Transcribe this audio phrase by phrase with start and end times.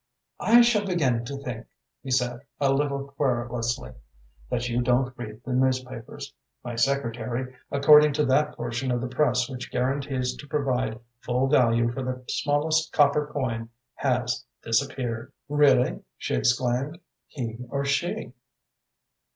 [0.39, 1.67] "I shall begin to think,"
[2.01, 3.91] he said, a little querulously,
[4.49, 6.33] "that you don't read the newspapers.
[6.63, 11.91] My secretary, according to that portion of the Press which guarantees to provide full value
[11.91, 16.97] for the smallest copper coin, has 'disappeared'." "Really?" she exclaimed.
[17.27, 18.33] "He or she?"